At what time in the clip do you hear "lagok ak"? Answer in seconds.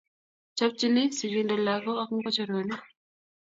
1.67-2.09